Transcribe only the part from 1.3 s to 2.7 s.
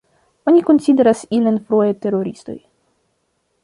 ilin fruaj teroristoj.